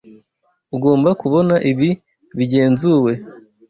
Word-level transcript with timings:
Ugomba 0.75 1.09
kubona 1.21 1.55
ibi 1.71 1.89
bigenzuwe. 2.37 3.11